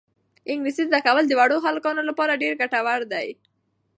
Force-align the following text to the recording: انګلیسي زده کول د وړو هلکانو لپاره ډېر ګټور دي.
انګلیسي 0.51 0.83
زده 0.89 0.99
کول 1.07 1.23
د 1.27 1.33
وړو 1.39 1.57
هلکانو 1.67 2.01
لپاره 2.09 2.39
ډېر 2.41 2.53
ګټور 2.61 3.01
دي. 3.13 3.27